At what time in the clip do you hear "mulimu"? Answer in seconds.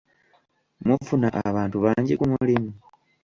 2.31-2.71